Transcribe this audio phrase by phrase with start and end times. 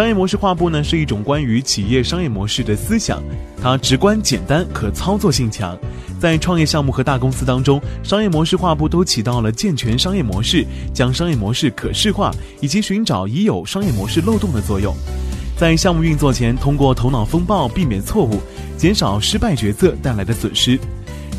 [0.00, 3.22] 商业模式画布呢是一种关于企业商业模式的思想，
[3.62, 5.78] 它直观简单，可操作性强。
[6.18, 14.96] 在创业项目和大公司当中，商业模式画布都起到了健全商业模式、将商业模式可视化以及寻找已有商业模式漏洞的作用。
[15.54, 18.40] 在项目运作前，通过头脑风暴避免错误，
[18.78, 20.80] 减少失败决策带来的损失。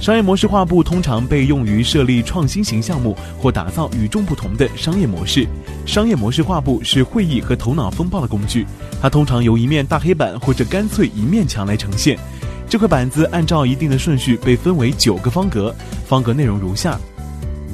[0.00, 5.46] 商业模式画布通常被用于设立创新型项目或打造与众不同的商业模式。
[5.84, 8.66] 商业模式画布是会议和头脑风暴的工具，
[9.02, 12.18] 它通常由一面大黑板或者干脆一面墙来呈现。
[12.66, 15.74] 这块板子按照一定的顺序被分为九个方格，
[16.06, 16.98] 方格内容如下：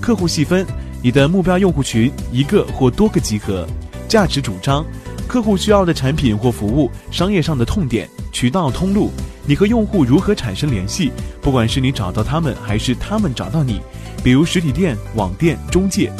[0.01, 0.67] 客户细分，
[1.01, 3.65] 你的目标用户群一个或多个集合；
[4.09, 4.85] 价值主张，
[5.29, 9.13] 客户需要的产品或服务，商业上的痛点，渠道通路。
[9.49, 11.13] 你和用户如何产生联系？
[11.41, 13.81] 不管是你找到他们，还是他们找到你，
[14.25, 16.13] 比如实体店、网店、中介。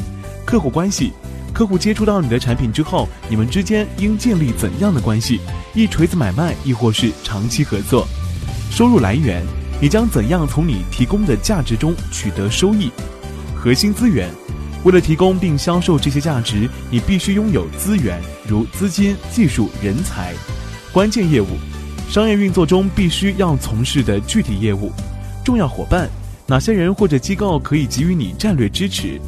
[0.45, 1.13] 客户关系，
[1.53, 5.41] 客户接触到你的产品之后，你们之间应建立怎样的关系？
[5.75, 8.07] 一锤子买卖，亦或是长期合作？
[8.71, 9.45] 收入来源，
[9.81, 12.93] 你将怎样从你提供的价值中取得收益？
[13.57, 14.31] 核心资源，
[14.85, 20.33] 为了提供并销售这些价值，你必须拥有资源，如资金、技术、人才。
[20.93, 21.49] 关键业务。
[22.09, 24.91] 商业运作中必须要从事的具体业务，
[25.45, 26.09] 重要伙伴，
[26.47, 29.21] 哪些人或者机构可以给予你战略支持？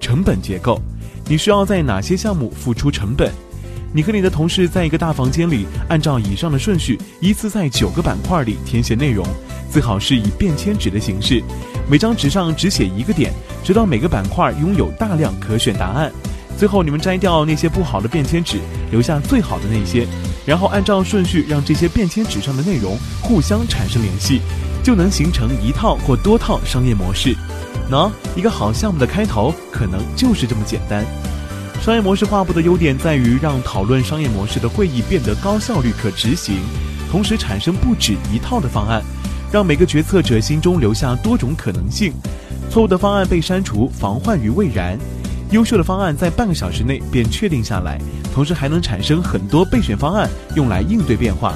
[0.00, 0.78] 成本结构，
[1.26, 3.32] 你需要在哪些项目付出成本？
[3.92, 9.24] 你和你的同事在一个大房间里，按照以上的顺序，依次在九个板块里填写内容，
[9.70, 11.42] 最好是以便签纸的形式，
[11.88, 16.12] 每张纸上只写一个点，直到每个板块拥有大量可选答案。
[16.58, 18.58] 最后，你们摘掉那些不好的便签纸，
[18.90, 20.06] 留下最好的那些。
[20.46, 24.40] 然后按照顺序让这些便签纸上的内容互相产生联系，
[24.82, 27.34] 就能形成一套或多套商业模式。
[27.90, 31.04] 喏，一个好项目的开头可能就是这么简单。
[31.82, 36.56] 商业模式画布的优点在于让讨论商业模式的会议变得高效率、可执行，
[37.10, 39.02] 同时产生不止一套的方案，
[39.52, 42.12] 让每个决策者心中留下多种可能性。
[42.70, 44.98] 错误的方案被删除，防患于未然。
[45.50, 47.98] 优秀的方案在半个小时内便确定下来。
[48.32, 51.54] 同时还能产生很多备选方案，用来应对变化。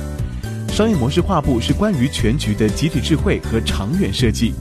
[0.68, 4.54] 商业模式画布是关于全局的集体智慧和长远设计。